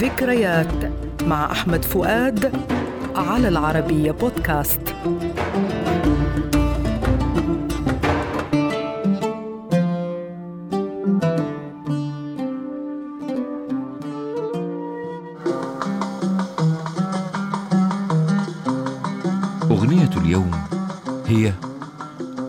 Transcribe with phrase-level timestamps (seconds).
[0.00, 0.92] ذكريات
[1.22, 2.52] مع أحمد فؤاد
[3.16, 4.80] على العربية بودكاست.
[19.70, 20.50] أغنية اليوم
[21.26, 21.52] هي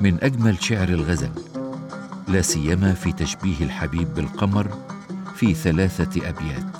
[0.00, 1.30] من أجمل شعر الغزل
[2.28, 4.68] لا سيما في تشبيه الحبيب بالقمر
[5.36, 6.76] في ثلاثة أبيات.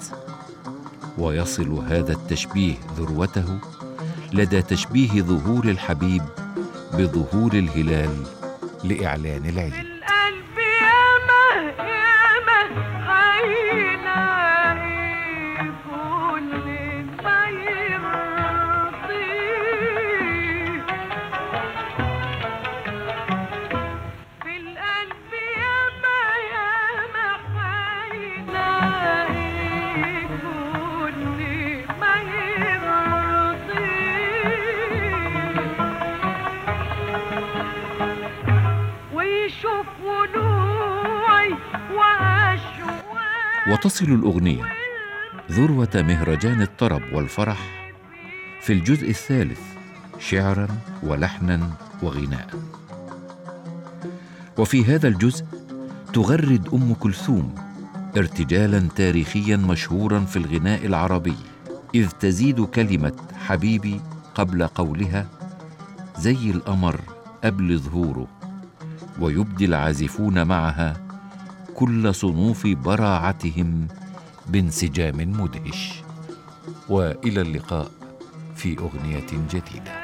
[1.19, 3.59] ويصل هذا التشبيه ذروته
[4.33, 6.23] لدى تشبيه ظهور الحبيب
[6.93, 8.23] بظهور الهلال
[8.85, 9.94] لإعلان العيد
[43.69, 44.65] وتصل الأغنية
[45.51, 47.59] ذروة مهرجان الطرب والفرح
[48.61, 49.61] في الجزء الثالث
[50.19, 50.69] شعرا
[51.03, 51.71] ولحنا
[52.03, 52.49] وغناء.
[54.59, 55.45] وفي هذا الجزء
[56.13, 57.55] تغرد أم كلثوم
[58.17, 61.37] ارتجالا تاريخيا مشهورا في الغناء العربي
[61.95, 63.13] إذ تزيد كلمة
[63.47, 64.01] حبيبي
[64.35, 65.27] قبل قولها
[66.19, 67.01] زي القمر
[67.45, 68.29] قبل ظهوره
[69.21, 71.04] ويبدي العازفون معها
[71.75, 73.89] كل صنوف براعتهم
[74.47, 76.03] بانسجام مدهش.
[76.89, 77.91] وإلى اللقاء
[78.57, 80.04] في أغنية جديدة.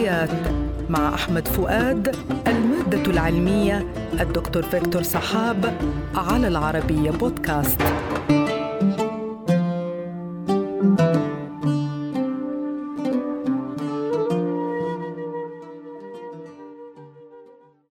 [0.00, 0.30] ذكريات
[0.90, 2.16] مع أحمد فؤاد
[2.46, 3.86] المادة العلمية
[4.20, 5.74] الدكتور فيكتور صحاب
[6.14, 7.80] على العربية بودكاست.